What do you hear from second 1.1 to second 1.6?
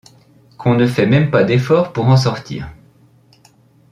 pas